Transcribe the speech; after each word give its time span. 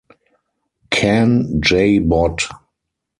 "Can 0.89 1.61
J 1.61 1.99
Bot". 1.99 2.41